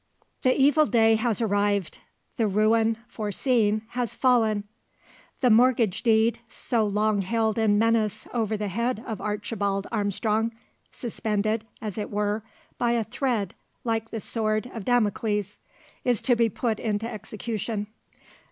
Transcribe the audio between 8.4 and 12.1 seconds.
the head of Archibald Armstrong suspended, as it